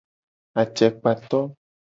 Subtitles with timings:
[0.63, 1.39] Acekpato.